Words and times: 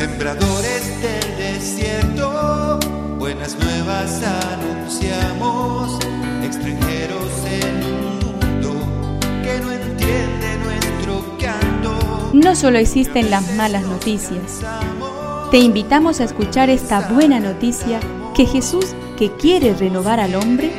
Sembradores 0.00 1.02
del 1.02 1.36
desierto, 1.36 2.78
buenas 3.18 3.54
nuevas 3.58 4.22
anunciamos, 4.22 5.98
extranjeros 6.42 7.30
en 7.44 7.84
un 7.84 8.18
mundo 8.18 9.20
que 9.42 9.60
no 9.60 9.70
entiende 9.70 10.56
nuestro 10.64 11.36
canto. 11.38 12.30
No 12.32 12.56
solo 12.56 12.78
existen 12.78 13.30
las 13.30 13.54
malas 13.56 13.82
noticias. 13.82 14.62
Te 15.50 15.58
invitamos 15.58 16.22
a 16.22 16.24
escuchar 16.24 16.70
esta 16.70 17.10
buena 17.10 17.38
noticia 17.38 18.00
que 18.34 18.46
Jesús, 18.46 18.86
que 19.18 19.30
quiere 19.32 19.74
renovar 19.74 20.18
al 20.18 20.34
hombre, 20.34 20.72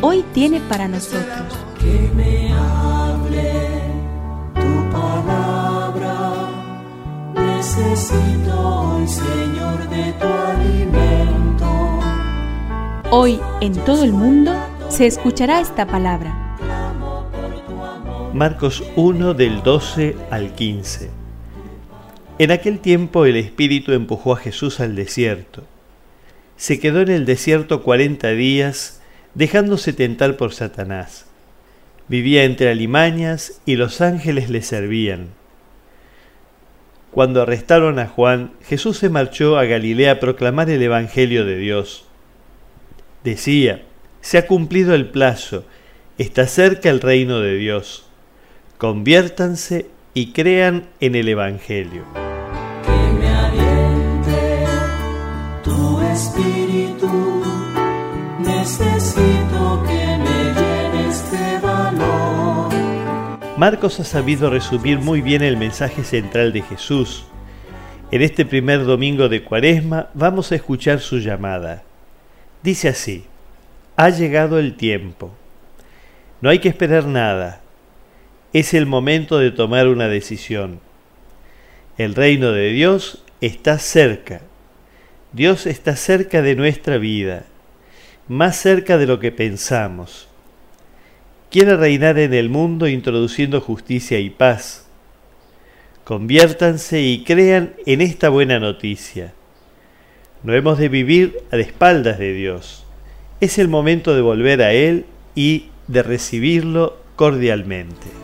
hoy 0.00 0.24
tiene 0.32 0.62
para 0.62 0.88
nosotros. 0.88 1.58
Que 1.78 2.10
me 2.14 2.50
hable 2.54 3.82
tu 4.54 4.90
palabra. 4.90 6.48
Necesito 7.34 8.61
hoy, 9.02 9.08
Señor, 9.08 9.88
de 9.88 10.12
tu 10.12 10.26
alimento. 10.26 12.00
Hoy 13.10 13.40
en 13.60 13.72
todo 13.84 14.04
el 14.04 14.12
mundo 14.12 14.52
se 14.88 15.06
escuchará 15.06 15.60
esta 15.60 15.86
palabra. 15.86 16.56
Marcos 18.32 18.82
1 18.96 19.34
del 19.34 19.62
12 19.62 20.16
al 20.30 20.54
15. 20.54 21.10
En 22.38 22.50
aquel 22.50 22.78
tiempo 22.78 23.26
el 23.26 23.36
Espíritu 23.36 23.92
empujó 23.92 24.32
a 24.32 24.38
Jesús 24.38 24.80
al 24.80 24.94
desierto. 24.94 25.64
Se 26.56 26.80
quedó 26.80 27.00
en 27.00 27.10
el 27.10 27.26
desierto 27.26 27.82
cuarenta 27.82 28.28
días, 28.30 29.00
dejándose 29.34 29.92
tentar 29.92 30.36
por 30.36 30.54
Satanás. 30.54 31.26
Vivía 32.08 32.44
entre 32.44 32.70
alimañas 32.70 33.60
y 33.66 33.76
los 33.76 34.00
ángeles 34.00 34.48
le 34.48 34.62
servían. 34.62 35.41
Cuando 37.12 37.42
arrestaron 37.42 37.98
a 37.98 38.06
Juan, 38.06 38.52
Jesús 38.64 38.96
se 38.96 39.10
marchó 39.10 39.58
a 39.58 39.66
Galilea 39.66 40.12
a 40.12 40.18
proclamar 40.18 40.70
el 40.70 40.80
Evangelio 40.80 41.44
de 41.44 41.56
Dios. 41.56 42.06
Decía, 43.22 43.82
se 44.22 44.38
ha 44.38 44.46
cumplido 44.46 44.94
el 44.94 45.10
plazo, 45.10 45.64
está 46.16 46.46
cerca 46.46 46.88
el 46.88 47.02
reino 47.02 47.40
de 47.40 47.56
Dios. 47.56 48.06
Conviértanse 48.78 49.88
y 50.14 50.32
crean 50.32 50.88
en 51.00 51.14
el 51.14 51.28
Evangelio. 51.28 52.04
Que 52.86 53.12
me 53.12 53.30
tu 55.62 56.00
espíritu. 56.00 57.51
Marcos 63.62 64.00
ha 64.00 64.04
sabido 64.04 64.50
resumir 64.50 64.98
muy 64.98 65.20
bien 65.20 65.40
el 65.40 65.56
mensaje 65.56 66.02
central 66.02 66.52
de 66.52 66.62
Jesús. 66.62 67.26
En 68.10 68.20
este 68.20 68.44
primer 68.44 68.84
domingo 68.84 69.28
de 69.28 69.44
Cuaresma 69.44 70.10
vamos 70.14 70.50
a 70.50 70.56
escuchar 70.56 70.98
su 70.98 71.20
llamada. 71.20 71.84
Dice 72.64 72.88
así, 72.88 73.24
ha 73.94 74.08
llegado 74.08 74.58
el 74.58 74.74
tiempo. 74.74 75.30
No 76.40 76.50
hay 76.50 76.58
que 76.58 76.68
esperar 76.68 77.06
nada. 77.06 77.60
Es 78.52 78.74
el 78.74 78.84
momento 78.84 79.38
de 79.38 79.52
tomar 79.52 79.86
una 79.86 80.08
decisión. 80.08 80.80
El 81.98 82.16
reino 82.16 82.50
de 82.50 82.70
Dios 82.70 83.22
está 83.40 83.78
cerca. 83.78 84.40
Dios 85.30 85.66
está 85.66 85.94
cerca 85.94 86.42
de 86.42 86.56
nuestra 86.56 86.98
vida, 86.98 87.44
más 88.26 88.56
cerca 88.56 88.98
de 88.98 89.06
lo 89.06 89.20
que 89.20 89.30
pensamos. 89.30 90.31
Quiere 91.52 91.76
reinar 91.76 92.18
en 92.18 92.32
el 92.32 92.48
mundo 92.48 92.88
introduciendo 92.88 93.60
justicia 93.60 94.18
y 94.18 94.30
paz. 94.30 94.86
Conviértanse 96.02 97.02
y 97.02 97.24
crean 97.24 97.74
en 97.84 98.00
esta 98.00 98.30
buena 98.30 98.58
noticia. 98.58 99.34
No 100.42 100.54
hemos 100.54 100.78
de 100.78 100.88
vivir 100.88 101.42
a 101.50 101.58
espaldas 101.58 102.18
de 102.18 102.32
Dios. 102.32 102.86
Es 103.42 103.58
el 103.58 103.68
momento 103.68 104.14
de 104.14 104.22
volver 104.22 104.62
a 104.62 104.72
Él 104.72 105.04
y 105.34 105.66
de 105.88 106.02
recibirlo 106.02 106.96
cordialmente. 107.16 108.21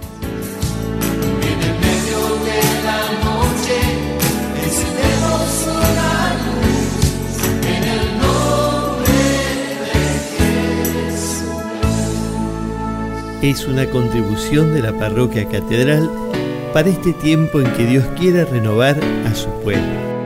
Es 13.42 13.66
una 13.66 13.86
contribución 13.86 14.74
de 14.74 14.82
la 14.82 14.92
Parroquia 14.92 15.48
Catedral 15.48 16.10
para 16.72 16.88
este 16.88 17.12
tiempo 17.12 17.60
en 17.60 17.72
que 17.74 17.86
Dios 17.86 18.04
quiere 18.18 18.44
renovar 18.44 18.98
a 19.26 19.34
su 19.36 19.48
pueblo. 19.62 20.17